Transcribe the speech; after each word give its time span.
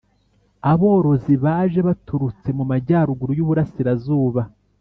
aborozi 0.71 1.33
baje 1.43 1.79
baturutse 1.87 2.49
mu 2.57 2.63
Majyaruguru 2.71 3.31
y 3.35 3.43
Uburasirazuba 3.45 4.41